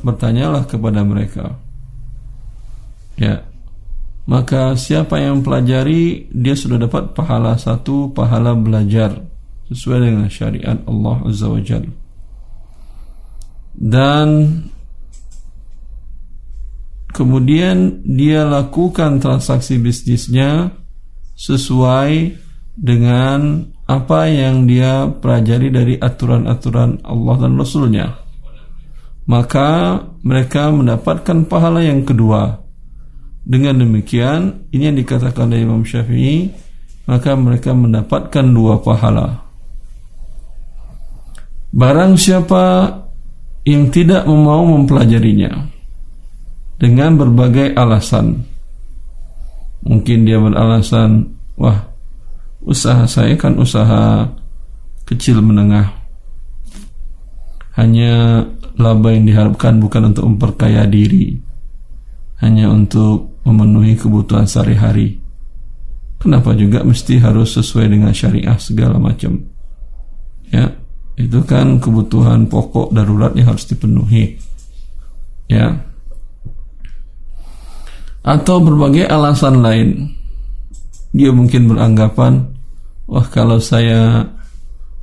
bertanyalah 0.00 0.64
kepada 0.66 1.00
mereka. 1.04 1.56
Ya. 3.20 3.44
Maka 4.30 4.78
siapa 4.78 5.18
yang 5.18 5.42
pelajari 5.42 6.30
dia 6.30 6.54
sudah 6.54 6.78
dapat 6.78 7.16
pahala 7.16 7.58
satu, 7.58 8.14
pahala 8.14 8.54
belajar 8.54 9.26
sesuai 9.72 9.98
dengan 10.06 10.28
syariat 10.30 10.78
Allah 10.86 11.16
Azza 11.26 11.50
wa. 11.50 11.58
Dan 13.74 14.28
kemudian 17.10 18.06
dia 18.06 18.46
lakukan 18.46 19.18
transaksi 19.18 19.82
bisnisnya 19.82 20.70
sesuai 21.34 22.38
dengan 22.76 23.66
apa 23.90 24.30
yang 24.30 24.70
dia 24.70 25.10
pelajari 25.10 25.68
dari 25.74 25.94
aturan-aturan 25.98 27.02
Allah 27.02 27.34
dan 27.42 27.58
Rasulnya 27.58 28.29
maka 29.28 30.00
mereka 30.24 30.72
mendapatkan 30.72 31.44
pahala 31.48 31.84
yang 31.84 32.04
kedua. 32.06 32.60
Dengan 33.40 33.80
demikian 33.82 34.68
ini 34.70 34.92
yang 34.92 34.98
dikatakan 35.00 35.48
oleh 35.50 35.64
Imam 35.64 35.82
Syafi'i 35.82 36.52
maka 37.10 37.34
mereka 37.34 37.74
mendapatkan 37.74 38.46
dua 38.46 38.78
pahala. 38.78 39.42
Barang 41.70 42.14
siapa 42.14 42.90
yang 43.66 43.90
tidak 43.90 44.26
mau 44.26 44.62
mempelajarinya 44.66 45.70
dengan 46.80 47.18
berbagai 47.18 47.76
alasan. 47.76 48.46
Mungkin 49.80 50.28
dia 50.28 50.36
beralasan 50.36 51.30
wah 51.56 51.88
usaha 52.60 53.08
saya 53.08 53.36
kan 53.36 53.56
usaha 53.56 54.28
kecil 55.08 55.40
menengah. 55.42 55.90
Hanya 57.74 58.44
laba 58.78 59.10
yang 59.10 59.26
diharapkan 59.26 59.80
bukan 59.82 60.14
untuk 60.14 60.24
memperkaya 60.30 60.86
diri, 60.86 61.34
hanya 62.44 62.70
untuk 62.70 63.40
memenuhi 63.42 63.96
kebutuhan 63.96 64.46
sehari-hari. 64.46 65.18
Kenapa 66.20 66.52
juga 66.52 66.84
mesti 66.84 67.16
harus 67.16 67.56
sesuai 67.56 67.88
dengan 67.88 68.12
syariah 68.12 68.58
segala 68.60 69.00
macam? 69.00 69.40
Ya, 70.52 70.68
itu 71.16 71.40
kan 71.48 71.80
kebutuhan 71.80 72.44
pokok 72.46 72.92
darurat 72.92 73.32
yang 73.32 73.56
harus 73.56 73.64
dipenuhi. 73.64 74.36
Ya. 75.48 75.80
Atau 78.20 78.60
berbagai 78.60 79.08
alasan 79.08 79.64
lain 79.64 80.20
dia 81.10 81.34
mungkin 81.34 81.66
beranggapan, 81.66 82.54
wah 83.10 83.26
kalau 83.26 83.58
saya 83.58 84.30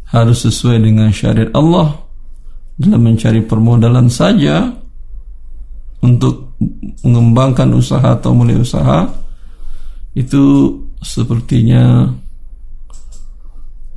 harus 0.07 0.47
sesuai 0.47 0.79
dengan 0.79 1.11
syariat 1.11 1.51
Allah 1.51 2.06
dalam 2.77 3.01
mencari 3.01 3.41
permodalan 3.41 4.07
saja 4.07 4.69
untuk 6.05 6.57
mengembangkan 7.01 7.73
usaha 7.73 8.13
atau 8.13 8.33
mulai 8.37 8.57
usaha 8.57 9.09
itu 10.13 10.73
sepertinya 11.01 12.09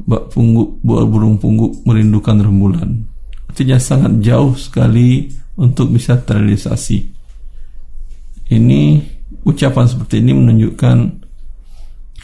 bak 0.00 0.32
pungguk 0.32 0.80
buah 0.80 1.04
burung 1.04 1.36
pungguk 1.36 1.84
merindukan 1.84 2.40
rembulan 2.40 3.04
artinya 3.48 3.76
sangat 3.76 4.16
jauh 4.24 4.56
sekali 4.56 5.28
untuk 5.60 5.92
bisa 5.92 6.16
terrealisasi 6.16 7.20
ini 8.50 9.00
ucapan 9.44 9.86
seperti 9.86 10.24
ini 10.24 10.32
menunjukkan 10.34 10.98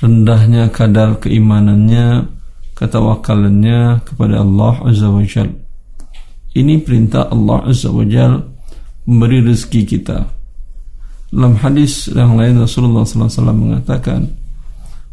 rendahnya 0.03 0.69
kadar 0.69 1.17
keimanannya, 1.23 2.29
ketawakalannya 2.77 4.05
kepada 4.05 4.45
Allah 4.45 4.75
Azza 4.85 5.09
wa 5.09 5.25
Jal. 5.25 5.66
Ini 6.57 6.81
perintah 6.81 7.29
Allah 7.29 7.69
Azza 7.69 7.93
wa 7.93 8.07
Jal 8.09 8.41
memberi 9.05 9.45
rezeki 9.45 9.83
kita. 9.85 10.25
Dalam 11.29 11.61
hadis 11.61 12.09
yang 12.09 12.41
lain 12.41 12.57
Rasulullah 12.57 13.05
SAW 13.05 13.53
mengatakan, 13.53 14.33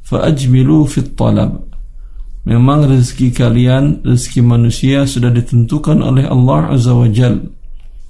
"Fa'ajmilu 0.08 0.88
fit 0.88 1.20
talab." 1.20 1.68
Memang 2.48 2.88
rezeki 2.88 3.36
kalian, 3.36 4.04
rezeki 4.08 4.40
manusia 4.44 5.04
sudah 5.04 5.32
ditentukan 5.32 6.00
oleh 6.00 6.24
Allah 6.28 6.72
Azza 6.72 6.96
wa 6.96 7.08
Jal. 7.12 7.44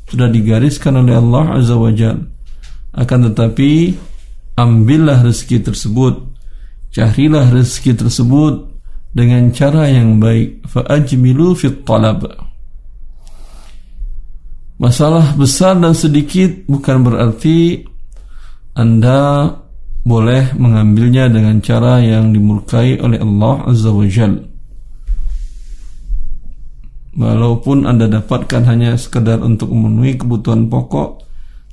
Sudah 0.09 0.29
digariskan 0.29 1.01
oleh 1.01 1.17
Allah 1.17 1.57
Azza 1.57 1.73
wa 1.73 1.89
Jal. 1.89 2.21
Akan 2.93 3.25
tetapi, 3.25 3.97
ambillah 4.53 5.25
rezeki 5.25 5.65
tersebut 5.65 6.33
Carilah 6.93 7.49
rezeki 7.49 7.97
tersebut 7.97 8.69
dengan 9.17 9.49
cara 9.49 9.89
yang 9.89 10.21
baik. 10.21 10.61
Fa'ajmilu 10.69 11.57
fit 11.57 11.81
talab. 11.81 12.21
Masalah 14.81 15.37
besar 15.37 15.77
dan 15.77 15.93
sedikit 15.93 16.65
bukan 16.65 17.05
berarti 17.05 17.85
Anda 18.73 19.53
boleh 20.03 20.57
mengambilnya 20.59 21.31
dengan 21.31 21.63
cara 21.63 22.03
yang 22.03 22.35
dimurkai 22.35 22.99
oleh 22.99 23.21
Allah 23.21 23.55
Azza 23.69 23.93
wa 23.93 24.03
Jal. 24.09 24.33
Walaupun 27.13 27.85
Anda 27.85 28.09
dapatkan 28.09 28.65
hanya 28.65 28.97
sekedar 28.97 29.39
untuk 29.45 29.69
memenuhi 29.69 30.17
kebutuhan 30.17 30.65
pokok, 30.67 31.21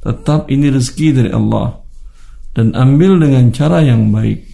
tetap 0.05 0.53
ini 0.53 0.69
rezeki 0.69 1.09
dari 1.17 1.31
Allah 1.33 1.81
dan 2.53 2.77
ambil 2.77 3.17
dengan 3.17 3.49
cara 3.51 3.81
yang 3.81 4.13
baik. 4.13 4.45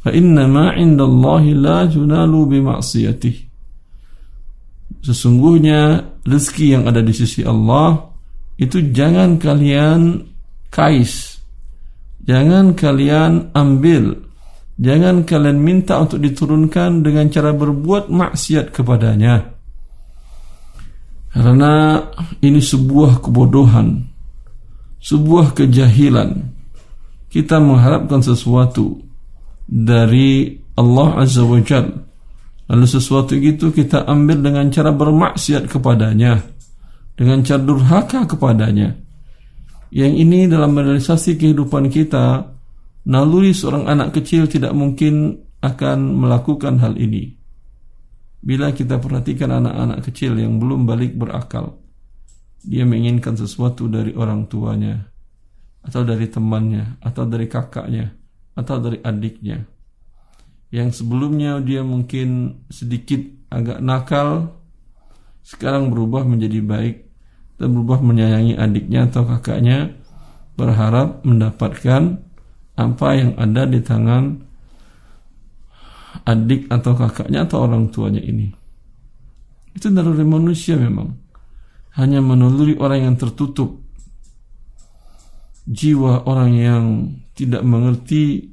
Fa 0.00 0.14
inna 0.14 0.48
ma 0.48 0.72
indallahi 0.72 1.52
la 1.52 1.84
junalu 1.84 2.40
bi 2.48 2.58
Sesungguhnya 5.00 6.00
rezeki 6.24 6.66
yang 6.78 6.82
ada 6.88 7.00
di 7.00 7.12
sisi 7.14 7.44
Allah 7.44 8.10
itu 8.60 8.92
jangan 8.92 9.40
kalian 9.40 10.28
kais, 10.68 11.40
jangan 12.24 12.76
kalian 12.76 13.48
ambil, 13.56 14.20
jangan 14.76 15.24
kalian 15.24 15.58
minta 15.60 15.96
untuk 15.96 16.20
diturunkan 16.20 17.00
dengan 17.00 17.32
cara 17.32 17.56
berbuat 17.56 18.12
maksiat 18.12 18.68
kepadanya. 18.68 19.56
Karena 21.30 22.04
ini 22.42 22.58
sebuah 22.58 23.22
kebodohan, 23.22 24.02
sebuah 24.98 25.54
kejahilan. 25.54 26.58
Kita 27.30 27.62
mengharapkan 27.62 28.18
sesuatu 28.26 28.98
dari 29.70 30.58
Allah 30.74 31.22
Azza 31.22 31.46
wa 31.46 31.62
Jal. 31.62 32.09
Lalu 32.70 32.86
sesuatu 32.86 33.34
itu 33.34 33.74
kita 33.74 34.06
ambil 34.06 34.46
dengan 34.46 34.70
cara 34.70 34.94
bermaksiat 34.94 35.66
kepadanya. 35.66 36.38
Dengan 37.18 37.42
cara 37.42 37.58
durhaka 37.58 38.30
kepadanya. 38.30 38.94
Yang 39.90 40.12
ini 40.22 40.46
dalam 40.46 40.78
realisasi 40.78 41.34
kehidupan 41.34 41.90
kita, 41.90 42.46
naluri 43.10 43.50
seorang 43.50 43.90
anak 43.90 44.14
kecil 44.14 44.46
tidak 44.46 44.70
mungkin 44.70 45.34
akan 45.58 46.14
melakukan 46.14 46.78
hal 46.78 46.94
ini. 46.94 47.34
Bila 48.38 48.70
kita 48.70 49.02
perhatikan 49.02 49.50
anak-anak 49.50 50.06
kecil 50.06 50.38
yang 50.38 50.62
belum 50.62 50.86
balik 50.86 51.18
berakal, 51.18 51.74
dia 52.62 52.86
menginginkan 52.86 53.34
sesuatu 53.34 53.90
dari 53.90 54.14
orang 54.14 54.46
tuanya, 54.46 55.10
atau 55.82 56.06
dari 56.06 56.30
temannya, 56.30 57.02
atau 57.02 57.26
dari 57.26 57.50
kakaknya, 57.50 58.14
atau 58.54 58.78
dari 58.78 59.02
adiknya 59.02 59.79
yang 60.70 60.94
sebelumnya 60.94 61.58
dia 61.58 61.82
mungkin 61.82 62.62
sedikit 62.70 63.18
agak 63.50 63.82
nakal 63.82 64.54
sekarang 65.42 65.90
berubah 65.90 66.22
menjadi 66.22 66.62
baik 66.62 66.96
dan 67.58 67.74
berubah 67.74 67.98
menyayangi 67.98 68.54
adiknya 68.54 69.10
atau 69.10 69.26
kakaknya 69.26 69.98
berharap 70.54 71.26
mendapatkan 71.26 72.22
apa 72.78 73.08
yang 73.12 73.34
ada 73.36 73.66
di 73.66 73.80
tangan 73.82 74.46
adik 76.24 76.70
atau 76.70 76.92
kakaknya 76.94 77.44
atau 77.44 77.66
orang 77.66 77.90
tuanya 77.90 78.22
ini. 78.22 78.52
Itu 79.74 79.90
dari 79.90 80.26
manusia 80.26 80.78
memang. 80.78 81.14
Hanya 81.98 82.22
meneluri 82.22 82.78
orang 82.78 83.10
yang 83.10 83.16
tertutup. 83.18 83.82
Jiwa 85.66 86.26
orang 86.26 86.50
yang 86.56 86.84
tidak 87.36 87.62
mengerti 87.62 88.50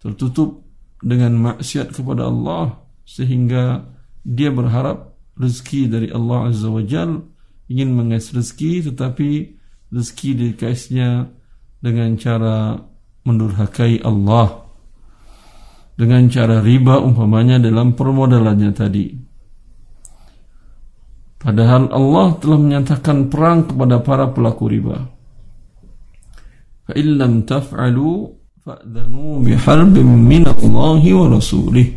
tertutup 0.00 0.69
dengan 1.00 1.36
maksiat 1.36 1.96
kepada 1.96 2.28
Allah 2.28 2.80
sehingga 3.08 3.88
dia 4.22 4.52
berharap 4.52 5.16
rezeki 5.40 5.88
dari 5.88 6.08
Allah 6.12 6.52
Azza 6.52 6.68
wa 6.68 6.84
Jal 6.84 7.24
ingin 7.72 7.96
mengais 7.96 8.28
rezeki 8.30 8.92
tetapi 8.92 9.56
rezeki 9.90 10.30
dikaisnya 10.36 11.32
dengan 11.80 12.14
cara 12.20 12.76
mendurhakai 13.24 14.04
Allah 14.04 14.70
dengan 16.00 16.24
cara 16.32 16.64
riba 16.64 16.96
umpamanya 16.96 17.60
dalam 17.60 17.92
permodalannya 17.92 18.72
tadi. 18.72 19.06
Padahal 21.40 21.92
Allah 21.92 22.36
telah 22.40 22.56
menyatakan 22.60 23.28
perang 23.28 23.68
kepada 23.68 24.00
para 24.00 24.32
pelaku 24.32 24.64
riba. 24.68 24.96
Fa 26.88 26.92
illam 26.96 27.44
taf'alu 27.44 28.39
fa'dhanu 28.70 29.42
biharbin 29.42 30.06
minallahi 30.06 31.10
wa 31.10 31.26
rasulih 31.26 31.88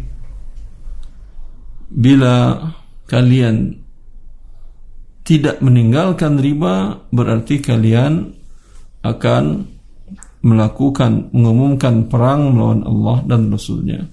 bila 1.94 2.58
kalian 3.06 3.78
tidak 5.22 5.62
meninggalkan 5.62 6.42
riba 6.42 7.06
berarti 7.14 7.62
kalian 7.62 8.34
akan 9.06 9.70
melakukan 10.44 11.32
mengumumkan 11.32 12.10
perang 12.12 12.52
melawan 12.52 12.84
Allah 12.84 13.18
dan 13.24 13.48
Rasulnya. 13.48 14.04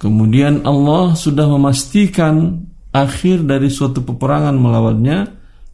Kemudian 0.00 0.64
Allah 0.64 1.12
sudah 1.12 1.44
memastikan 1.44 2.64
akhir 2.96 3.44
dari 3.44 3.68
suatu 3.68 4.00
peperangan 4.00 4.56
melawannya 4.56 5.18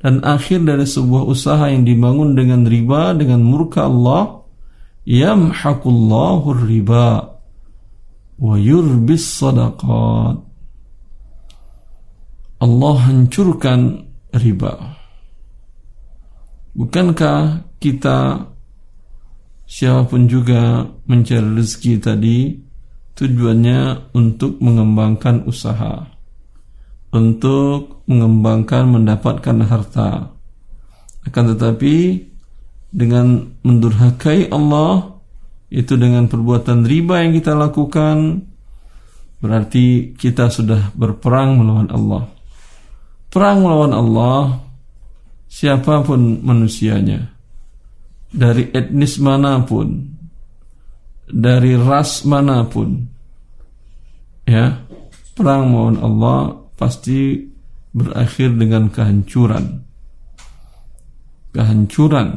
dan 0.03 0.15
akhir 0.27 0.67
dari 0.67 0.87
sebuah 0.87 1.23
usaha 1.23 1.71
yang 1.71 1.87
dibangun 1.87 2.35
dengan 2.35 2.67
riba 2.67 3.15
dengan 3.15 3.47
murka 3.47 3.87
Allah 3.87 4.38
yamhaqullahu 5.09 6.69
riba 6.69 7.41
wa 8.37 8.55
yurbis 8.61 9.25
sadaqat 9.25 10.45
Allah 12.59 12.97
hancurkan 13.09 14.11
riba. 14.35 14.99
Bukankah 16.75 17.71
kita 17.79 18.51
siapa 19.63 20.11
pun 20.11 20.27
juga 20.27 20.87
mencari 21.07 21.55
rezeki 21.55 21.93
tadi 22.03 22.39
tujuannya 23.15 24.11
untuk 24.15 24.59
mengembangkan 24.59 25.47
usaha, 25.47 26.03
untuk 27.15 28.03
mengembangkan 28.11 28.91
mendapatkan 28.91 29.57
harta. 29.63 30.35
Akan 31.27 31.45
tetapi 31.55 32.27
dengan 32.89 33.53
mendurhakai 33.61 34.49
Allah 34.49 35.21
itu 35.69 35.95
dengan 36.01 36.25
perbuatan 36.27 36.89
riba 36.89 37.21
yang 37.21 37.37
kita 37.37 37.53
lakukan 37.53 38.41
berarti 39.39 40.17
kita 40.17 40.49
sudah 40.49 40.91
berperang 40.97 41.61
melawan 41.61 41.89
Allah. 41.93 42.25
Perang 43.29 43.61
melawan 43.61 43.93
Allah 43.93 44.41
siapa 45.49 46.05
pun 46.05 46.41
manusianya 46.41 47.29
dari 48.29 48.69
etnis 48.73 49.17
mana 49.21 49.65
pun 49.65 49.89
dari 51.29 51.77
ras 51.77 52.25
mana 52.29 52.65
pun 52.69 53.05
ya 54.45 54.85
perang 55.33 55.73
melawan 55.73 55.99
Allah 56.01 56.41
pasti 56.77 57.41
berakhir 57.93 58.53
dengan 58.57 58.93
kehancuran 58.93 59.81
kehancuran 61.53 62.29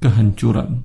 kehancuran. 0.00 0.84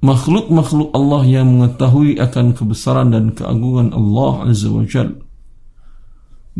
Makhluk-makhluk 0.00 0.96
Allah 0.96 1.22
yang 1.28 1.60
mengetahui 1.60 2.16
akan 2.16 2.56
kebesaran 2.56 3.12
dan 3.12 3.36
keagungan 3.36 3.92
Allah 3.92 4.48
Azza 4.48 4.72
wa 4.72 4.84
Jalla 4.84 5.28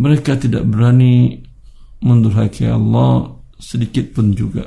mereka 0.01 0.39
tidak 0.39 0.65
berani 0.65 1.43
mendurhaki 2.01 2.65
Allah 2.65 3.37
sedikit 3.61 4.17
pun 4.17 4.33
juga. 4.33 4.65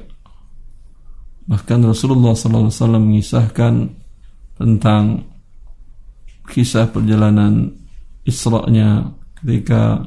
Bahkan 1.44 1.80
Rasulullah 1.84 2.38
SAW 2.38 2.70
mengisahkan 3.02 3.74
tentang 4.56 5.04
kisah 6.48 6.88
perjalanan 6.92 7.72
Isra-nya 8.24 9.12
ketika 9.42 10.00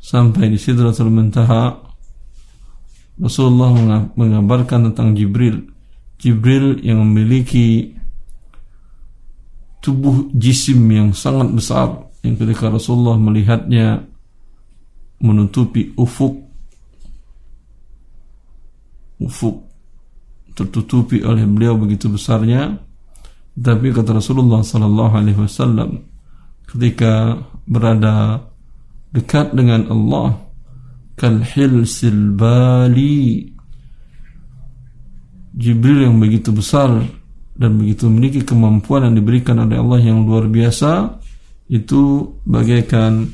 sampai 0.00 0.48
di 0.48 0.56
Sidratul 0.56 1.12
Muntaha 1.12 1.89
Rasulullah 3.20 3.70
mengabarkan 4.16 4.90
tentang 4.90 5.12
Jibril. 5.12 5.68
Jibril 6.16 6.80
yang 6.80 7.04
memiliki 7.04 7.92
tubuh 9.84 10.28
jisim 10.32 10.84
yang 10.88 11.12
sangat 11.12 11.48
besar 11.52 11.88
yang 12.20 12.36
ketika 12.36 12.68
Rasulullah 12.68 13.16
melihatnya 13.16 14.04
menutupi 15.20 15.92
ufuk 15.96 16.36
ufuk 19.20 19.56
tertutupi 20.56 21.20
oleh 21.24 21.44
beliau 21.44 21.76
begitu 21.76 22.08
besarnya. 22.08 22.80
Tapi 23.60 23.92
kata 23.92 24.16
Rasulullah 24.16 24.64
sallallahu 24.64 25.14
alaihi 25.16 25.40
wasallam 25.40 26.00
ketika 26.64 27.36
berada 27.68 28.46
dekat 29.12 29.52
dengan 29.52 29.90
Allah 29.90 30.38
kal 31.20 31.44
hilsil 31.44 32.32
bali 32.32 33.44
Jibril 35.52 36.08
yang 36.08 36.16
begitu 36.16 36.48
besar 36.56 37.04
dan 37.52 37.76
begitu 37.76 38.08
memiliki 38.08 38.40
kemampuan 38.40 39.04
yang 39.04 39.20
diberikan 39.20 39.60
oleh 39.60 39.76
Allah 39.76 40.00
yang 40.00 40.24
luar 40.24 40.48
biasa 40.48 41.20
itu 41.68 42.32
bagaikan 42.48 43.28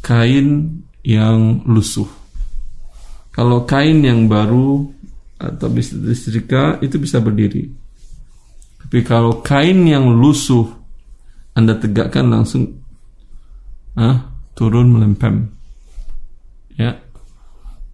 kain 0.00 0.80
yang 1.04 1.60
lusuh. 1.68 2.08
Kalau 3.34 3.68
kain 3.68 4.00
yang 4.00 4.30
baru 4.30 4.88
atau 5.36 5.68
bisa 5.68 6.00
disetrika 6.00 6.80
itu 6.80 6.96
bisa 6.96 7.20
berdiri. 7.20 7.68
Tapi 8.80 9.04
kalau 9.04 9.44
kain 9.44 9.84
yang 9.84 10.08
lusuh 10.16 10.64
Anda 11.52 11.76
tegakkan 11.76 12.32
langsung 12.32 12.80
ah, 13.98 14.32
turun 14.56 14.96
melempem. 14.96 15.55
Ya. 16.76 17.00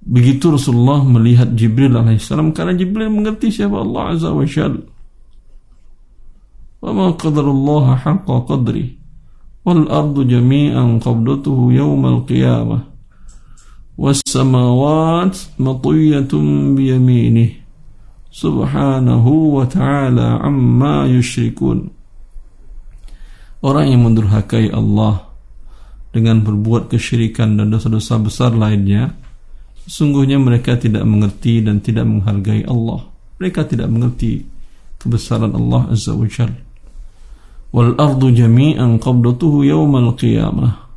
Begitu 0.03 0.51
Rasulullah 0.51 1.07
melihat 1.07 1.55
Jibril 1.55 1.95
alaihissalam 1.95 2.51
karena 2.51 2.75
Jibril 2.75 3.07
mengerti 3.07 3.55
siapa 3.55 3.79
Allah 3.79 4.19
azza 4.19 4.35
wa 4.35 4.43
jal 4.43 4.83
Wa 6.83 6.91
ma 6.91 7.15
qadarullah 7.15 8.03
haqqa 8.03 8.43
qadri 8.51 8.99
wal 9.63 9.87
ardu 9.87 10.27
jami'an 10.27 10.99
qabdatuhu 10.99 11.71
yawmal 11.71 12.27
qiyamah 12.27 12.83
was 13.95 14.19
samawat 14.27 15.39
matiyatun 15.63 16.75
bi 16.75 16.91
yaminih 16.91 17.63
subhanahu 18.35 19.55
wa 19.55 19.71
ta'ala 19.71 20.43
amma 20.43 21.07
yushrikun 21.07 21.95
Orang 23.63 23.95
yang 23.95 24.03
mendurhakai 24.03 24.75
Allah 24.75 25.32
dengan 26.13 26.45
berbuat 26.45 26.93
kesyirikan 26.93 27.57
dan 27.57 27.73
dosa-dosa 27.73 28.21
besar 28.21 28.53
lainnya, 28.53 29.17
sungguhnya 29.89 30.37
mereka 30.37 30.77
tidak 30.77 31.03
mengerti 31.09 31.65
dan 31.65 31.81
tidak 31.81 32.05
menghargai 32.05 32.69
Allah. 32.69 33.09
Mereka 33.41 33.67
tidak 33.67 33.89
mengerti 33.89 34.45
kebesaran 35.01 35.57
Allah 35.57 35.91
Azza 35.91 36.13
wa 36.15 36.29
Jalla 36.29 36.73
wal 37.73 37.97
ardu 37.97 38.31
jami'an 38.31 39.01
qabdatuhu 39.01 39.65
yawmal 39.65 40.13
qiyamah. 40.15 40.93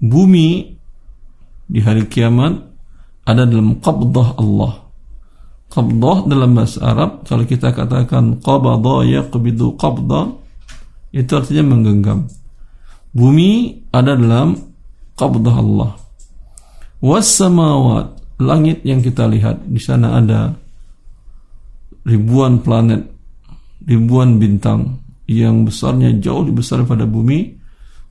Bumi 0.00 0.72
di 1.68 1.80
hari 1.84 2.08
kiamat 2.08 2.64
ada 3.28 3.44
dalam 3.44 3.76
qabdah 3.78 4.40
Allah. 4.40 4.88
Qabdah 5.68 6.24
dalam 6.24 6.56
bahasa 6.56 6.80
Arab 6.80 7.28
kalau 7.28 7.44
kita 7.44 7.76
katakan 7.76 8.40
qabada 8.40 9.04
yaqbidu 9.04 9.76
qabda 9.76 10.32
itu 11.12 11.32
artinya 11.32 11.74
menggenggam. 11.74 12.28
Bumi 13.12 13.82
ada 13.90 14.14
dalam 14.14 14.54
qabdah 15.16 15.56
Allah. 15.56 15.92
Was 17.00 17.40
samawat 17.40 18.38
langit 18.42 18.84
yang 18.86 19.02
kita 19.02 19.26
lihat 19.26 19.66
di 19.66 19.80
sana 19.82 20.18
ada 20.18 20.54
ribuan 22.06 22.62
planet 22.62 23.02
ribuan 23.86 24.38
bintang 24.38 25.02
yang 25.28 25.66
besarnya 25.66 26.16
jauh 26.18 26.46
lebih 26.46 26.62
besar 26.62 26.82
pada 26.88 27.04
bumi 27.04 27.54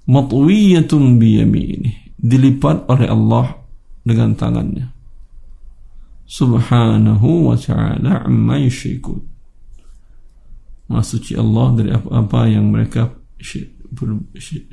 matwiyatun 0.07 1.19
biyamini 1.19 2.15
dilipat 2.17 2.87
oleh 2.87 3.07
Allah 3.07 3.45
dengan 4.01 4.33
tangannya. 4.33 4.87
Subhanahu 6.27 7.51
wa 7.51 7.55
ta'ala 7.55 8.27
amma 8.27 8.59
yusyrikun 8.59 9.36
Maha 10.87 11.03
Allah 11.35 11.67
dari 11.75 11.91
apa-apa 11.91 12.47
yang 12.47 12.71
mereka 12.71 13.11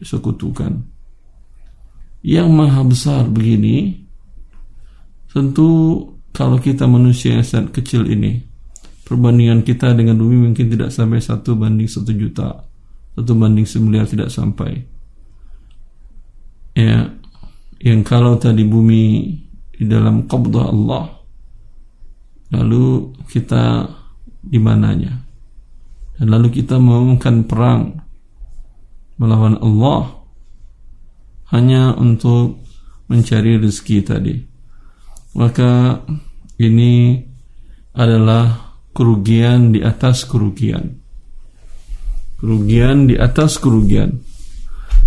sekutukan. 0.03 0.73
Yang 2.25 2.49
maha 2.49 2.81
besar 2.87 3.29
begini 3.29 4.01
tentu 5.29 6.01
kalau 6.33 6.57
kita 6.57 6.89
manusia 6.89 7.37
yang 7.37 7.45
sangat 7.45 7.83
kecil 7.83 8.09
ini 8.09 8.41
perbandingan 9.05 9.61
kita 9.61 9.93
dengan 9.93 10.17
bumi 10.17 10.49
mungkin 10.49 10.73
tidak 10.73 10.89
sampai 10.89 11.21
satu 11.21 11.53
banding 11.53 11.85
satu 11.85 12.17
juta 12.17 12.65
satu 13.13 13.33
banding 13.37 13.69
semiliar 13.69 14.09
tidak 14.09 14.33
sampai. 14.33 14.73
Ya 16.75 17.13
yang 17.85 18.01
kalau 18.01 18.41
tadi 18.41 18.65
bumi 18.65 19.37
di 19.75 19.85
dalam 19.85 20.25
qabdah 20.25 20.65
Allah 20.71 21.05
lalu 22.55 23.13
kita 23.29 23.85
di 24.41 24.57
mananya 24.63 25.24
dan 26.19 26.27
lalu 26.31 26.63
kita 26.63 26.79
mengumumkan 26.79 27.47
perang 27.47 28.03
melawan 29.19 29.59
Allah 29.59 30.25
hanya 31.55 31.95
untuk 31.95 32.59
mencari 33.07 33.59
rezeki 33.59 33.99
tadi 34.03 34.37
maka 35.35 36.03
ini 36.59 37.19
adalah 37.95 38.75
kerugian 38.95 39.75
di 39.75 39.83
atas 39.83 40.23
kerugian. 40.27 41.03
kerugian 42.39 43.09
di 43.09 43.17
atas 43.17 43.57
kerugian. 43.57 44.21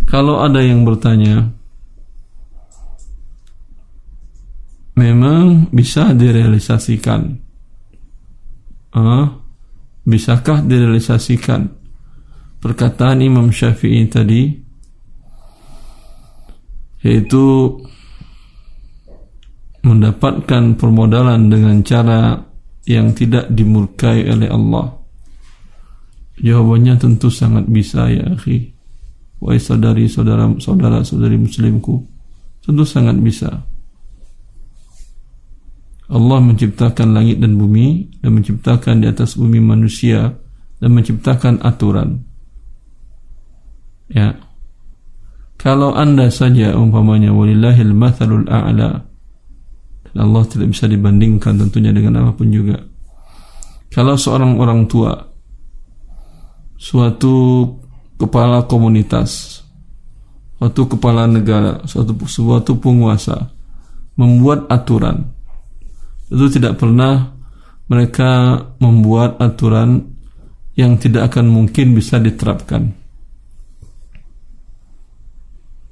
Kalau 0.10 0.42
ada 0.42 0.58
yang 0.64 0.88
bertanya, 0.88 1.54
memang 4.98 5.70
bisa 5.70 6.18
direalisasikan. 6.18 7.38
Uh, 8.98 9.30
bisakah 10.08 10.64
direalisasikan 10.64 11.68
perkataan 12.64 13.20
Imam 13.20 13.52
Syafi'i 13.52 14.08
tadi? 14.08 14.56
Yaitu 17.04 17.78
mendapatkan 19.84 20.80
permodalan 20.80 21.52
dengan 21.52 21.84
cara 21.84 22.40
yang 22.88 23.12
tidak 23.12 23.52
dimurkai 23.52 24.26
oleh 24.32 24.50
Allah. 24.50 24.96
Jawabannya 26.40 26.96
tentu 26.96 27.28
sangat 27.28 27.68
bisa 27.68 28.08
ya 28.08 28.32
akhi. 28.32 28.74
Wahai 29.38 29.62
saudari 29.62 30.10
saudara 30.10 30.50
saudara 30.58 31.06
saudari 31.06 31.38
muslimku 31.38 32.02
tentu 32.66 32.84
sangat 32.84 33.22
bisa 33.22 33.64
Allah 36.08 36.40
menciptakan 36.40 37.12
langit 37.12 37.44
dan 37.44 37.60
bumi 37.60 38.08
dan 38.24 38.40
menciptakan 38.40 39.04
di 39.04 39.12
atas 39.12 39.36
bumi 39.36 39.60
manusia 39.60 40.32
dan 40.80 40.90
menciptakan 40.96 41.60
aturan. 41.60 42.24
Ya. 44.08 44.40
Kalau 45.60 45.92
anda 45.92 46.32
saja 46.32 46.78
umpamanya 46.80 47.34
walillahil 47.36 47.92
mathalul 47.92 48.48
a'la 48.48 49.04
Allah 50.18 50.44
tidak 50.50 50.74
bisa 50.74 50.90
dibandingkan 50.90 51.60
tentunya 51.62 51.94
dengan 51.94 52.24
apa 52.26 52.32
pun 52.34 52.50
juga. 52.50 52.78
Kalau 53.92 54.16
seorang 54.16 54.58
orang 54.58 54.90
tua 54.90 55.14
suatu 56.78 57.66
kepala 58.18 58.66
komunitas 58.70 59.62
suatu 60.58 60.90
kepala 60.90 61.26
negara 61.30 61.82
suatu 61.86 62.14
suatu 62.26 62.78
penguasa 62.78 63.50
membuat 64.18 64.66
aturan 64.70 65.37
itu 66.28 66.46
tidak 66.60 66.80
pernah 66.80 67.34
mereka 67.88 68.60
membuat 68.84 69.40
aturan 69.40 70.04
yang 70.76 71.00
tidak 71.00 71.34
akan 71.34 71.48
mungkin 71.50 71.96
bisa 71.96 72.20
diterapkan. 72.20 72.94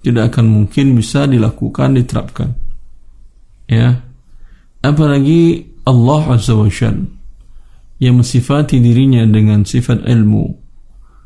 Tidak 0.06 0.24
akan 0.30 0.46
mungkin 0.46 0.94
bisa 0.94 1.25
dilakukan, 1.25 1.98
diterapkan. 1.98 2.54
Ya. 3.65 4.06
Apalagi 4.86 5.65
Allah 5.89 6.38
Azza 6.38 6.54
wa 6.54 6.70
Jal 6.70 7.10
yang 7.98 8.22
mensifati 8.22 8.77
dirinya 8.77 9.25
dengan 9.25 9.65
sifat 9.65 10.06
ilmu, 10.06 10.46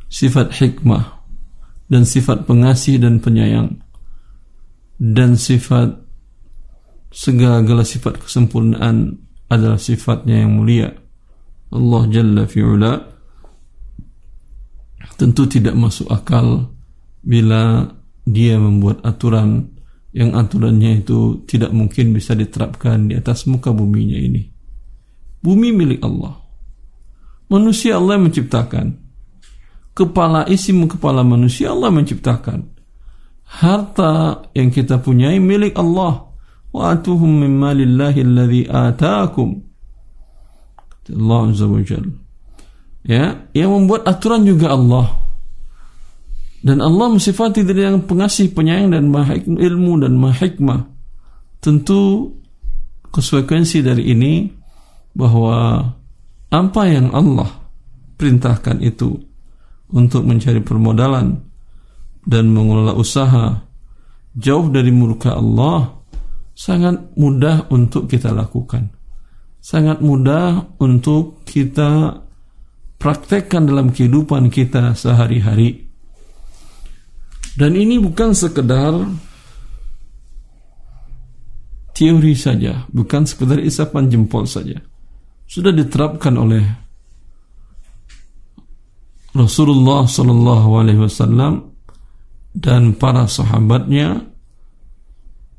sifat 0.07 0.55
hikmah, 0.55 1.19
dan 1.91 2.07
sifat 2.07 2.47
pengasih 2.47 3.01
dan 3.03 3.19
penyayang, 3.19 3.83
dan 4.95 5.35
sifat 5.35 6.08
segala 7.09 7.81
sifat 7.81 8.21
kesempurnaan 8.21 9.17
adalah 9.49 9.81
sifatnya 9.81 10.45
yang 10.45 10.61
mulia. 10.61 10.89
Allah 11.69 12.03
Jalla 12.09 12.43
fi'ula 12.49 12.93
tentu 15.19 15.45
tidak 15.51 15.75
masuk 15.75 16.09
akal 16.09 16.71
bila 17.21 17.85
dia 18.23 18.55
membuat 18.55 19.03
aturan 19.03 19.67
yang 20.15 20.33
aturannya 20.33 21.05
itu 21.05 21.45
tidak 21.45 21.69
mungkin 21.75 22.15
bisa 22.15 22.33
diterapkan 22.33 23.09
di 23.09 23.13
atas 23.17 23.45
muka 23.45 23.69
buminya 23.69 24.17
ini. 24.17 24.41
Bumi 25.43 25.69
milik 25.69 26.01
Allah. 26.01 26.39
Manusia 27.49 27.97
Allah 27.97 28.17
yang 28.17 28.29
menciptakan. 28.29 28.87
Kepala 29.93 30.47
isim 30.49 30.85
kepala 30.89 31.21
manusia 31.21 31.73
Allah 31.73 31.91
menciptakan. 31.93 32.65
Harta 33.49 34.45
yang 34.53 34.69
kita 34.69 35.01
punyai 35.01 35.41
milik 35.41 35.73
Allah 35.77 36.28
وآتوهم 36.74 37.30
من 37.40 37.52
مال 37.60 37.78
الله 37.80 38.14
الذي 38.20 38.62
آتاكم 38.70 39.48
Allah 41.12 41.52
Azza 41.52 41.68
wa 41.68 41.84
Jal 41.84 42.06
ya 43.04 43.44
yang 43.52 43.70
membuat 43.76 44.08
aturan 44.08 44.48
juga 44.48 44.72
Allah 44.72 45.20
dan 46.64 46.80
Allah 46.80 47.12
mensifati 47.12 47.60
diri 47.60 47.84
yang 47.84 48.08
pengasih 48.08 48.56
penyayang 48.56 48.88
dan 48.96 49.12
maha 49.12 49.36
ilmu 49.36 50.00
dan 50.00 50.16
maha 50.16 50.48
hikmah 50.48 50.88
tentu 51.60 52.32
konsekuensi 53.12 53.84
dari 53.84 54.08
ini 54.08 54.48
bahwa 55.12 55.84
apa 56.48 56.82
yang 56.88 57.12
Allah 57.12 57.52
perintahkan 58.16 58.80
itu 58.80 59.12
untuk 59.92 60.24
mencari 60.24 60.64
permodalan 60.64 61.36
dan 62.24 62.48
mengelola 62.48 62.96
usaha 62.96 63.60
jauh 64.32 64.72
dari 64.72 64.88
murka 64.88 65.36
Allah 65.36 65.97
sangat 66.59 67.15
mudah 67.15 67.71
untuk 67.71 68.11
kita 68.11 68.35
lakukan. 68.35 68.91
Sangat 69.63 70.03
mudah 70.03 70.75
untuk 70.83 71.47
kita 71.47 72.19
praktekkan 72.99 73.63
dalam 73.63 73.95
kehidupan 73.95 74.51
kita 74.51 74.91
sehari-hari. 74.91 75.87
Dan 77.55 77.79
ini 77.79 77.95
bukan 77.95 78.35
sekedar 78.35 78.91
teori 81.95 82.35
saja, 82.35 82.83
bukan 82.91 83.23
sekedar 83.23 83.63
isapan 83.63 84.11
jempol 84.11 84.43
saja. 84.43 84.83
Sudah 85.47 85.71
diterapkan 85.71 86.35
oleh 86.35 86.63
Rasulullah 89.31 90.03
Sallallahu 90.03 90.69
Alaihi 90.75 91.01
Wasallam 91.07 91.71
dan 92.51 92.95
para 92.99 93.27
sahabatnya 93.27 94.38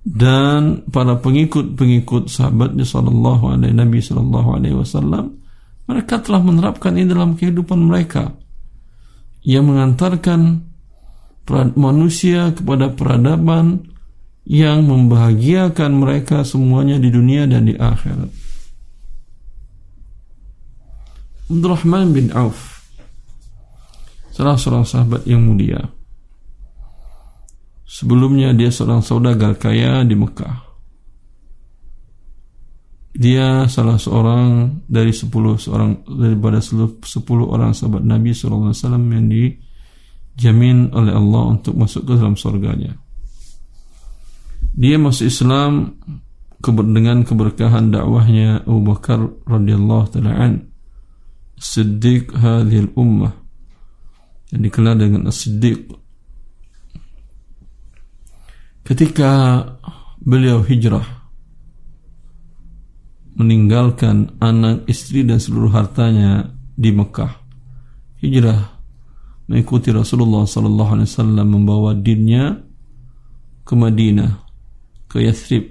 dan 0.01 0.89
para 0.89 1.21
pengikut-pengikut 1.21 2.33
sahabatnya 2.33 2.89
sallallahu 2.89 3.53
alaihi 3.53 3.77
Nabi 3.77 4.01
sallallahu 4.01 4.49
alaihi 4.57 4.77
wasallam 4.77 5.37
mereka 5.85 6.23
telah 6.25 6.41
menerapkan 6.41 6.97
ini 6.97 7.11
dalam 7.11 7.37
kehidupan 7.37 7.85
mereka 7.85 8.33
yang 9.45 9.69
mengantarkan 9.69 10.71
manusia 11.75 12.55
kepada 12.55 12.95
peradaban 12.95 13.91
yang 14.47 14.87
membahagiakan 14.87 15.99
mereka 15.99 16.47
semuanya 16.47 16.97
di 16.97 17.11
dunia 17.11 17.45
dan 17.51 17.67
di 17.67 17.75
akhirat. 17.75 18.31
Abdurrahman 21.51 22.15
bin 22.15 22.31
Auf 22.31 22.87
salah 24.31 24.55
seorang 24.55 24.87
sahabat 24.87 25.27
yang 25.27 25.43
mulia 25.43 25.83
Sebelumnya 27.91 28.55
dia 28.55 28.71
seorang 28.71 29.03
saudagar 29.03 29.59
kaya 29.59 30.07
di 30.07 30.15
Mekah. 30.15 30.71
Dia 33.11 33.67
salah 33.67 33.99
seorang 33.99 34.79
dari 34.87 35.11
sepuluh 35.11 35.59
seorang 35.59 36.07
daripada 36.07 36.63
sepuluh 37.03 37.51
orang 37.51 37.75
sahabat 37.75 38.07
Nabi 38.07 38.31
SAW 38.31 38.71
yang 38.95 39.27
dijamin 39.27 40.95
oleh 40.95 41.11
Allah 41.11 41.59
untuk 41.59 41.75
masuk 41.75 42.07
ke 42.07 42.15
dalam 42.15 42.39
surganya. 42.39 42.95
Dia 44.71 44.95
masuk 44.95 45.27
Islam 45.27 45.99
dengan 46.95 47.27
keberkahan 47.27 47.91
dakwahnya 47.91 48.63
Abu 48.71 48.87
Bakar 48.87 49.19
radhiyallahu 49.51 50.07
taala 50.15 50.39
an 50.39 50.71
Siddiq 51.59 52.39
hadhil 52.39 52.95
ummah 52.95 53.35
yang 54.55 54.63
dikenal 54.63 54.95
dengan 54.95 55.27
As-Siddiq 55.27 55.91
Ketika 58.91 59.63
beliau 60.19 60.67
hijrah 60.67 61.07
meninggalkan 63.39 64.35
anak, 64.43 64.83
istri 64.91 65.23
dan 65.23 65.39
seluruh 65.39 65.71
hartanya 65.71 66.51
di 66.75 66.91
Mekah. 66.91 67.39
Hijrah 68.19 68.59
mengikuti 69.47 69.95
Rasulullah 69.95 70.43
sallallahu 70.43 70.91
alaihi 70.99 71.07
wasallam 71.07 71.47
membawa 71.55 71.95
dinnya 71.95 72.67
ke 73.63 73.79
Madinah, 73.79 74.43
ke 75.07 75.23
Yathrib 75.23 75.71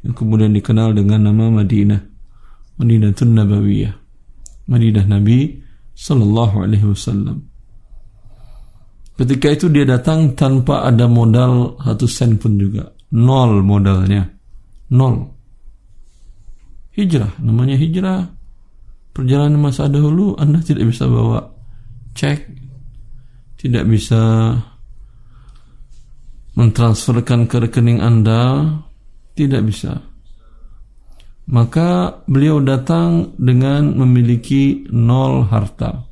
yang 0.00 0.16
kemudian 0.16 0.56
dikenal 0.56 0.96
dengan 0.96 1.28
nama 1.28 1.52
Madinah. 1.52 2.00
Madinatul 2.80 3.36
Nabawiyah. 3.36 3.92
Madinah 4.72 5.04
Nabi 5.04 5.60
sallallahu 5.92 6.64
alaihi 6.64 6.88
wasallam. 6.88 7.51
Ketika 9.22 9.54
itu 9.54 9.70
dia 9.70 9.86
datang 9.86 10.34
tanpa 10.34 10.82
ada 10.82 11.06
modal 11.06 11.78
satu 11.78 12.10
sen 12.10 12.42
pun 12.42 12.58
juga. 12.58 12.90
Nol 13.14 13.62
modalnya. 13.62 14.26
Nol. 14.90 15.22
Hijrah. 16.98 17.38
Namanya 17.38 17.78
hijrah. 17.78 18.26
Perjalanan 19.14 19.62
masa 19.62 19.86
dahulu 19.86 20.34
Anda 20.34 20.58
tidak 20.58 20.90
bisa 20.90 21.06
bawa 21.06 21.38
cek. 22.18 22.50
Tidak 23.62 23.86
bisa 23.86 24.58
mentransferkan 26.58 27.46
ke 27.46 27.62
rekening 27.62 28.02
Anda. 28.02 28.74
Tidak 29.38 29.62
bisa. 29.62 30.02
Maka 31.46 32.10
beliau 32.26 32.58
datang 32.58 33.38
dengan 33.38 33.94
memiliki 33.94 34.82
nol 34.90 35.46
harta 35.46 36.11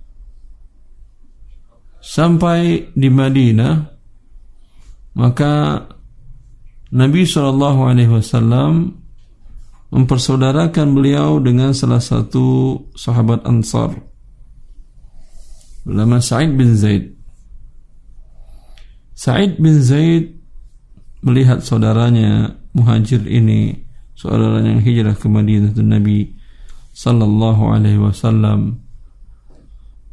sampai 2.01 2.91
di 2.97 3.09
Madinah 3.13 3.75
maka 5.15 5.85
Nabi 6.91 7.23
Wasallam 8.09 8.99
mempersaudarakan 9.91 10.95
beliau 10.95 11.39
dengan 11.43 11.75
salah 11.75 12.03
satu 12.03 12.79
sahabat 12.95 13.43
Ansar 13.47 13.95
bernama 15.83 16.23
Sa'id 16.23 16.55
bin 16.55 16.75
Zaid. 16.79 17.15
Sa'id 19.19 19.59
bin 19.59 19.77
Zaid 19.83 20.39
melihat 21.21 21.61
saudaranya 21.61 22.57
muhajir 22.73 23.27
ini, 23.27 23.75
saudaranya 24.15 24.79
yang 24.79 24.83
hijrah 24.83 25.17
ke 25.19 25.27
Madinah 25.27 25.75
Nabi 25.83 26.33
sallallahu 26.95 27.71
alaihi 27.75 28.01
wasallam 28.01 28.83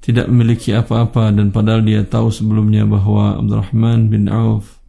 tidak 0.08 0.32
memiliki 0.32 0.72
apa-apa 0.72 1.36
dan 1.36 1.52
padahal 1.52 1.84
dia 1.84 2.00
tahu 2.08 2.32
sebelumnya 2.32 2.88
bahwa 2.88 3.44
Abdurrahman 3.44 4.08
bin 4.08 4.32
Auf 4.32 4.80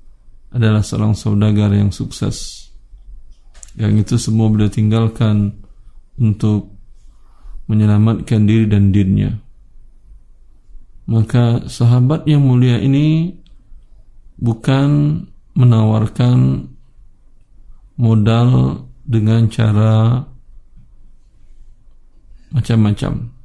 adalah 0.54 0.78
seorang 0.78 1.18
saudagar 1.18 1.74
yang 1.74 1.90
sukses. 1.90 2.70
Yang 3.74 4.06
itu 4.06 4.14
semua 4.30 4.46
beliau 4.46 4.70
tinggalkan 4.70 5.58
untuk 6.22 6.70
menyelamatkan 7.66 8.46
diri 8.46 8.70
dan 8.70 8.94
dirinya. 8.94 9.34
Maka 11.10 11.66
sahabat 11.66 12.22
yang 12.30 12.46
mulia 12.46 12.78
ini 12.78 13.34
bukan 14.38 15.18
menawarkan 15.58 16.62
modal 17.98 18.50
dengan 19.02 19.50
cara 19.50 20.22
macam-macam. 22.54 23.37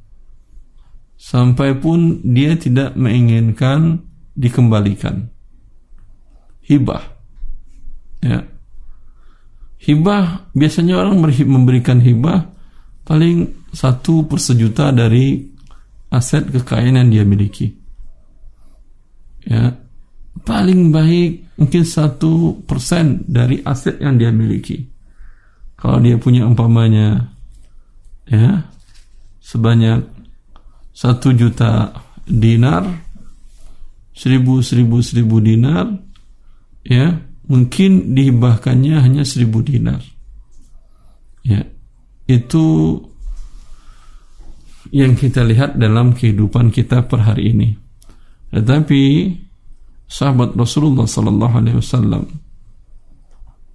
Sampai 1.24 1.72
pun 1.80 2.20
dia 2.20 2.52
tidak 2.52 2.92
menginginkan 3.00 4.04
dikembalikan 4.36 5.32
hibah. 6.68 7.00
Ya. 8.20 8.44
Hibah 9.80 10.52
biasanya 10.52 11.00
orang 11.00 11.24
memberikan 11.24 12.04
hibah 12.04 12.44
paling 13.08 13.68
satu 13.72 14.28
per 14.28 14.36
sejuta 14.36 14.92
dari 14.92 15.48
aset 16.12 16.44
kekayaan 16.48 17.04
yang 17.04 17.08
dia 17.08 17.24
miliki. 17.24 17.72
Ya, 19.44 19.76
paling 20.44 20.88
baik 20.88 21.56
mungkin 21.60 21.84
satu 21.84 22.64
persen 22.64 23.24
dari 23.28 23.60
aset 23.64 24.00
yang 24.00 24.16
dia 24.16 24.32
miliki. 24.32 24.88
Kalau 25.76 26.00
dia 26.00 26.16
punya 26.16 26.48
umpamanya, 26.48 27.28
ya, 28.24 28.72
sebanyak 29.44 30.13
satu 30.94 31.34
juta 31.34 31.90
dinar, 32.24 32.86
seribu 34.14 34.62
seribu 34.62 35.02
seribu 35.02 35.42
dinar, 35.42 35.90
ya 36.86 37.18
mungkin 37.50 38.14
dihibahkannya 38.14 39.02
hanya 39.02 39.26
seribu 39.26 39.60
dinar. 39.60 40.00
Ya 41.42 41.66
itu 42.30 42.96
yang 44.94 45.18
kita 45.18 45.42
lihat 45.42 45.74
dalam 45.74 46.14
kehidupan 46.14 46.70
kita 46.70 47.04
per 47.10 47.26
hari 47.26 47.50
ini. 47.50 47.68
Tetapi 48.54 49.02
sahabat 50.06 50.54
Rasulullah 50.54 51.10
Sallallahu 51.10 51.54
Alaihi 51.58 51.78
Wasallam 51.82 52.22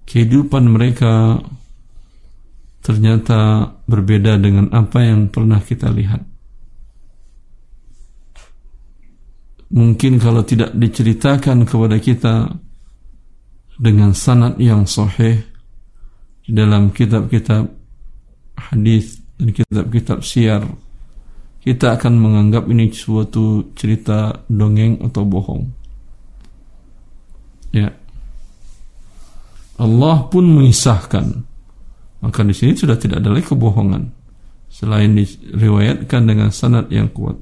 kehidupan 0.08 0.72
mereka 0.72 1.36
ternyata 2.80 3.68
berbeda 3.84 4.40
dengan 4.40 4.72
apa 4.72 5.04
yang 5.04 5.28
pernah 5.28 5.60
kita 5.60 5.92
lihat 5.92 6.29
mungkin 9.70 10.18
kalau 10.18 10.42
tidak 10.42 10.74
diceritakan 10.74 11.62
kepada 11.62 11.96
kita 12.02 12.34
dengan 13.80 14.12
sanad 14.12 14.58
yang 14.58 14.84
sahih 14.84 15.40
dalam 16.44 16.90
kitab-kitab 16.90 17.70
hadis 18.58 19.22
dan 19.38 19.54
kitab-kitab 19.54 20.20
siar 20.20 20.66
kita 21.60 21.96
akan 21.96 22.14
menganggap 22.16 22.64
ini 22.72 22.88
suatu 22.90 23.72
cerita 23.76 24.32
dongeng 24.48 24.96
atau 25.04 25.22
bohong. 25.28 25.64
Ya. 27.76 27.92
Allah 29.76 30.16
pun 30.28 30.44
mengisahkan. 30.44 31.26
Maka 32.20 32.40
di 32.44 32.52
sini 32.52 32.76
sudah 32.76 32.96
tidak 33.00 33.24
ada 33.24 33.32
lagi 33.32 33.48
kebohongan 33.48 34.12
selain 34.68 35.16
diriwayatkan 35.16 36.22
dengan 36.24 36.52
sanad 36.52 36.92
yang 36.92 37.08
kuat 37.12 37.36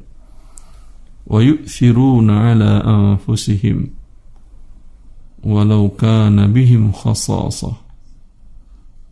wa 1.28 1.44
yu'thiruna 1.44 2.56
ala 2.56 2.80
anfusihim 2.82 3.92
walau 5.44 5.92
kana 5.92 6.48
bihim 6.48 6.90
khasasah 6.90 7.76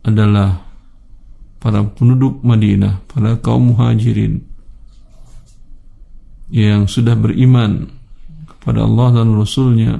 adalah 0.07 0.65
para 1.57 1.83
penduduk 1.83 2.41
Madinah, 2.41 3.03
para 3.11 3.35
kaum 3.37 3.75
muhajirin 3.75 4.39
yang 6.47 6.87
sudah 6.87 7.13
beriman 7.13 7.91
kepada 8.47 8.87
Allah 8.87 9.21
dan 9.21 9.35
Rasulnya 9.35 9.99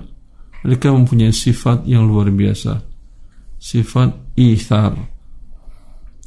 mereka 0.63 0.95
mempunyai 0.95 1.36
sifat 1.36 1.84
yang 1.84 2.08
luar 2.08 2.32
biasa 2.32 2.80
sifat 3.60 4.15
ithar 4.39 4.95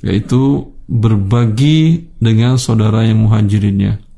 yaitu 0.04 0.68
berbagi 0.84 2.10
dengan 2.20 2.60
saudara 2.60 3.06
yang 3.06 3.24
muhajirinnya 3.24 4.09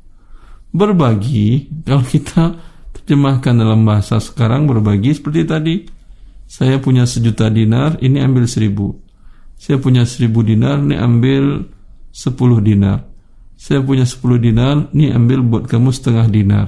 berbagi 0.73 1.69
kalau 1.85 2.01
kita 2.01 2.57
terjemahkan 2.97 3.53
dalam 3.53 3.85
bahasa 3.85 4.17
sekarang 4.17 4.65
berbagi 4.65 5.13
seperti 5.13 5.41
tadi. 5.45 5.75
Saya 6.43 6.77
punya 6.77 7.09
sejuta 7.09 7.49
dinar, 7.49 7.97
ini 8.03 8.21
ambil 8.21 8.45
seribu. 8.45 8.93
Saya 9.57 9.79
punya 9.81 10.05
seribu 10.05 10.45
dinar, 10.45 10.85
ini 10.85 10.93
ambil 10.99 11.65
sepuluh 12.13 12.61
dinar. 12.61 13.09
Saya 13.57 13.81
punya 13.81 14.05
sepuluh 14.05 14.37
dinar, 14.37 14.91
ini 14.93 15.09
ambil 15.09 15.41
buat 15.41 15.65
kamu 15.65 15.89
setengah 15.89 16.27
dinar. 16.29 16.67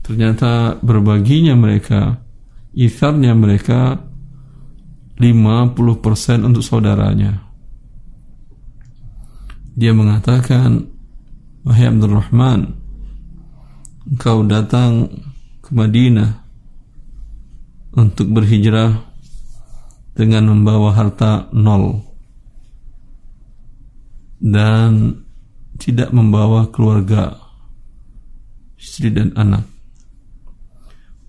Ternyata 0.00 0.80
berbaginya 0.80 1.52
mereka, 1.58 2.16
itharnya 2.72 3.36
mereka 3.36 4.00
50% 5.20 6.46
untuk 6.46 6.64
saudaranya. 6.64 7.44
Dia 9.76 9.92
mengatakan, 9.92 10.97
Wahai 11.68 11.84
Abdurrahman, 11.84 12.80
engkau 14.08 14.40
datang 14.48 15.04
ke 15.60 15.68
Madinah 15.76 16.40
untuk 17.92 18.32
berhijrah 18.32 19.04
dengan 20.16 20.48
membawa 20.48 20.96
harta 20.96 21.52
nol 21.52 22.00
dan 24.40 25.20
tidak 25.76 26.08
membawa 26.08 26.72
keluarga 26.72 27.36
istri 28.80 29.12
dan 29.12 29.36
anak. 29.36 29.68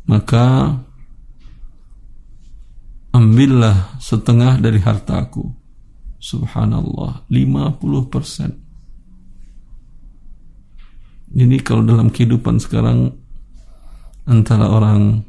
Maka 0.07 0.71
ambillah 3.11 3.99
setengah 3.99 4.55
dari 4.55 4.79
hartaku 4.79 5.51
subhanallah 6.15 7.27
50 7.27 8.07
persen 8.07 8.68
ini 11.35 11.61
kalau 11.61 11.85
dalam 11.85 12.09
kehidupan 12.09 12.57
sekarang 12.57 13.13
antara 14.25 14.65
orang 14.69 15.21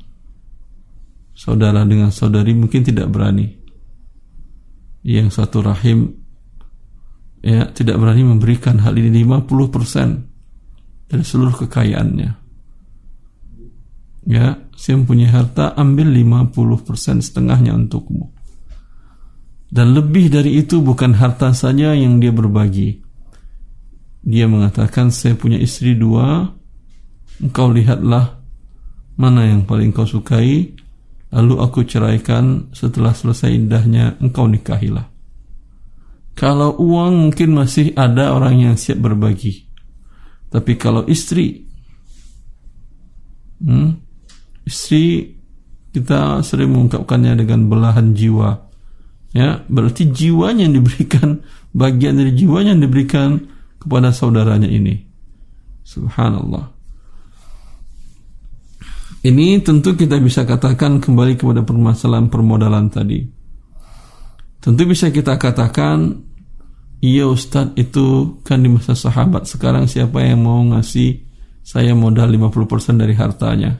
saudara 1.37 1.85
dengan 1.85 2.09
saudari 2.09 2.57
mungkin 2.57 2.85
tidak 2.85 3.13
berani. 3.13 3.49
Yang 5.01 5.41
satu 5.41 5.65
rahim 5.65 6.13
ya 7.41 7.69
tidak 7.73 7.97
berani 7.97 8.25
memberikan 8.25 8.81
hal 8.81 8.97
ini 8.97 9.25
50% 9.25 11.09
dari 11.09 11.25
seluruh 11.25 11.57
kekayaannya. 11.65 12.31
Ya, 14.29 14.53
saya 14.77 15.01
mempunyai 15.01 15.33
harta, 15.33 15.73
ambil 15.81 16.13
50% 16.13 17.25
setengahnya 17.25 17.73
untukmu. 17.73 18.29
Dan 19.73 19.97
lebih 19.97 20.29
dari 20.29 20.61
itu 20.61 20.85
bukan 20.85 21.17
harta 21.17 21.57
saja 21.57 21.97
yang 21.97 22.21
dia 22.21 22.29
berbagi 22.29 23.10
dia 24.21 24.45
mengatakan 24.45 25.09
saya 25.09 25.37
punya 25.37 25.57
istri 25.57 25.97
dua. 25.97 26.53
Engkau 27.41 27.73
lihatlah 27.73 28.37
mana 29.17 29.49
yang 29.49 29.65
paling 29.65 29.93
kau 29.97 30.05
sukai. 30.05 30.77
Lalu 31.31 31.55
aku 31.63 31.87
ceraikan 31.87 32.75
setelah 32.75 33.15
selesai 33.15 33.55
indahnya 33.55 34.19
engkau 34.19 34.51
nikahilah. 34.51 35.07
Kalau 36.35 36.75
uang 36.81 37.29
mungkin 37.31 37.55
masih 37.55 37.95
ada 37.95 38.35
orang 38.35 38.61
yang 38.61 38.75
siap 38.75 38.99
berbagi. 38.99 39.69
Tapi 40.51 40.75
kalau 40.75 41.07
istri 41.07 41.63
hmm, 43.63 43.91
istri 44.67 45.37
kita 45.95 46.43
sering 46.43 46.75
mengungkapkannya 46.75 47.39
dengan 47.39 47.71
belahan 47.71 48.13
jiwa. 48.15 48.67
Ya 49.31 49.63
berarti 49.71 50.11
jiwanya 50.11 50.67
yang 50.67 50.83
diberikan 50.83 51.29
bagian 51.71 52.19
dari 52.19 52.35
jiwanya 52.35 52.75
yang 52.75 52.83
diberikan 52.83 53.29
kepada 53.81 54.13
saudaranya 54.13 54.69
ini. 54.69 55.01
Subhanallah. 55.83 56.71
Ini 59.21 59.61
tentu 59.61 59.97
kita 59.97 60.17
bisa 60.17 60.49
katakan 60.49 61.01
kembali 61.01 61.37
kepada 61.37 61.61
permasalahan 61.61 62.33
permodalan 62.33 62.89
tadi. 62.89 63.21
Tentu 64.61 64.83
bisa 64.89 65.13
kita 65.13 65.37
katakan, 65.37 66.25
iya 67.05 67.29
Ustadz 67.29 67.77
itu 67.77 68.41
kan 68.45 68.65
di 68.65 68.73
masa 68.73 68.97
sahabat. 68.97 69.45
Sekarang 69.45 69.89
siapa 69.89 70.25
yang 70.25 70.45
mau 70.45 70.65
ngasih 70.73 71.21
saya 71.61 71.93
modal 71.93 72.33
50% 72.33 72.97
dari 72.97 73.13
hartanya? 73.13 73.77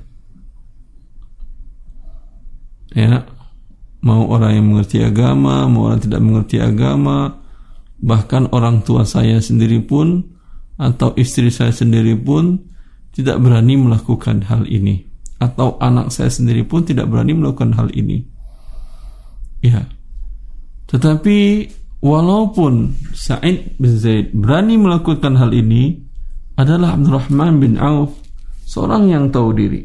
Ya, 2.93 3.25
mau 4.05 4.29
orang 4.29 4.61
yang 4.61 4.67
mengerti 4.69 5.01
agama, 5.01 5.65
mau 5.73 5.89
orang 5.89 6.05
tidak 6.05 6.21
mengerti 6.21 6.61
agama, 6.61 7.40
bahkan 8.01 8.49
orang 8.51 8.81
tua 8.81 9.05
saya 9.05 9.39
sendiri 9.39 9.85
pun 9.85 10.25
atau 10.81 11.13
istri 11.21 11.53
saya 11.53 11.73
sendiri 11.73 12.17
pun 12.17 12.57
tidak 13.13 13.37
berani 13.41 13.77
melakukan 13.77 14.41
hal 14.49 14.65
ini 14.65 15.05
atau 15.41 15.77
anak 15.81 16.13
saya 16.13 16.33
sendiri 16.33 16.65
pun 16.65 16.85
tidak 16.85 17.09
berani 17.09 17.33
melakukan 17.37 17.73
hal 17.77 17.89
ini. 17.97 18.25
Ya. 19.61 19.89
Tetapi 20.89 21.69
walaupun 22.01 22.97
Sa'id 23.13 23.77
bin 23.77 23.93
Zaid 23.97 24.33
berani 24.33 24.81
melakukan 24.81 25.37
hal 25.37 25.53
ini 25.53 26.01
adalah 26.57 26.97
Abdurrahman 26.97 27.57
bin 27.61 27.81
Auf 27.81 28.17
seorang 28.69 29.09
yang 29.09 29.33
tahu 29.33 29.53
diri. 29.57 29.83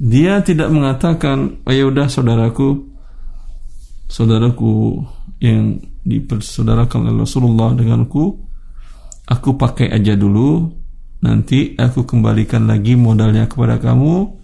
Dia 0.00 0.40
tidak 0.40 0.72
mengatakan, 0.72 1.60
"Oh 1.68 1.74
ya 1.74 1.86
udah 1.86 2.08
saudaraku, 2.08 2.88
saudaraku 4.08 5.04
yang 5.38 5.76
dipersaudarakan 6.04 7.08
oleh 7.08 7.16
Rasulullah 7.24 7.76
denganku, 7.76 8.24
aku 9.28 9.50
pakai 9.54 9.92
aja 9.92 10.16
dulu 10.16 10.68
nanti 11.20 11.76
aku 11.76 12.08
kembalikan 12.08 12.64
lagi 12.64 12.96
modalnya 12.96 13.46
kepada 13.46 13.76
kamu. 13.76 14.40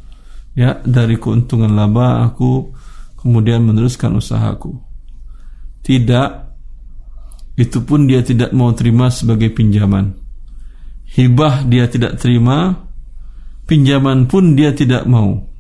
Ya 0.57 0.81
dari 0.81 1.21
keuntungan 1.21 1.77
laba 1.77 2.25
aku 2.25 2.73
kemudian 3.21 3.61
meneruskan 3.61 4.17
usahaku. 4.17 4.73
Tidak 5.85 6.29
itu 7.61 7.79
pun 7.85 8.09
dia 8.09 8.25
tidak 8.25 8.57
mau 8.57 8.73
terima 8.73 9.13
sebagai 9.13 9.53
pinjaman. 9.53 10.17
Hibah 11.13 11.69
dia 11.69 11.89
tidak 11.93 12.17
terima 12.21 12.89
pinjaman 13.69 14.29
pun 14.29 14.57
dia 14.57 14.73
tidak 14.73 15.05
mau 15.05 15.56